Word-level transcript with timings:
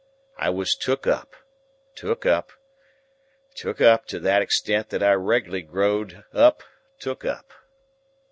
I 0.35 0.49
was 0.49 0.73
took 0.75 1.05
up, 1.05 1.35
took 1.93 2.25
up, 2.25 2.51
took 3.53 3.79
up, 3.79 4.07
to 4.07 4.19
that 4.21 4.41
extent 4.41 4.89
that 4.89 5.03
I 5.03 5.13
reg'larly 5.13 5.61
grow'd 5.61 6.25
up 6.33 6.63
took 6.97 7.23
up. 7.23 7.53